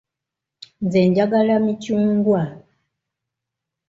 Nze 0.83 0.99
njagala 1.09 1.55
micungwa. 1.65 2.41